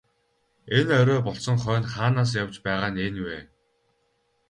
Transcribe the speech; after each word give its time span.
Энэ 0.77 0.93
орой 1.01 1.21
болсон 1.27 1.57
хойно 1.63 1.87
хаанаас 1.93 2.31
явж 2.41 2.55
байгаа 2.65 2.89
нь 2.91 3.01
энэ 3.07 3.19
вэ? 3.25 3.39